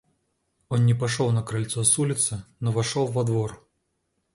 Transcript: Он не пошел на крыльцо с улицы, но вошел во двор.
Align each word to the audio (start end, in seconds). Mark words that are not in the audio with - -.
Он 0.69 0.87
не 0.87 0.95
пошел 0.95 1.29
на 1.29 1.43
крыльцо 1.43 1.83
с 1.83 1.99
улицы, 1.99 2.43
но 2.59 2.71
вошел 2.71 3.05
во 3.05 3.23
двор. 3.23 3.69